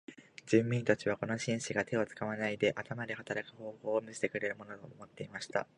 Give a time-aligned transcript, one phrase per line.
[0.47, 5.67] 人民たちはこの紳士が手を使わないで頭で働く方法を見せてくれるものと思っていました。